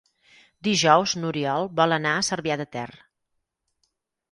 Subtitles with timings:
[0.67, 2.89] Dijous n'Oriol vol anar a Cervià de Ter.